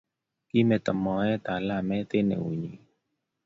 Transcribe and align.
Kimeto 0.49 0.91
moet 1.03 1.43
alamet 1.55 2.09
eng 2.19 2.31
eunnyi 2.37 2.71